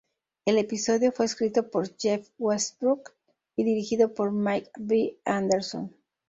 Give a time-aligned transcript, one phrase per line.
[0.45, 3.11] El episodio fue escrito por Jeff Westbrook
[3.55, 5.19] y dirigido por Mike B.
[5.25, 5.93] Anderson.